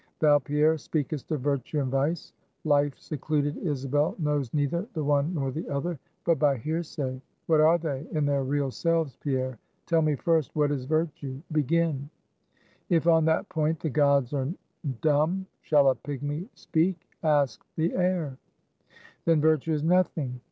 [0.17, 5.51] Thou, Pierre, speakest of Virtue and Vice; life secluded Isabel knows neither the one nor
[5.51, 7.21] the other, but by hearsay.
[7.45, 9.59] What are they, in their real selves, Pierre?
[9.85, 12.09] Tell me first what is Virtue: begin!"
[12.89, 14.47] "If on that point the gods are
[15.01, 17.07] dumb, shall a pigmy speak?
[17.21, 18.39] Ask the air!"
[19.25, 20.39] "Then Virtue is nothing."